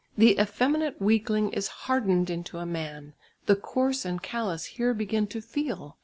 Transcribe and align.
The 0.17 0.35
effeminate 0.39 0.99
weakling 0.99 1.53
is 1.53 1.67
hardened 1.85 2.31
into 2.31 2.57
a 2.57 2.65
man, 2.65 3.13
the 3.45 3.55
coarse 3.55 4.03
and 4.03 4.19
callous 4.19 4.65
here 4.65 4.95
begin 4.95 5.27
to 5.27 5.41
feel. 5.41 5.95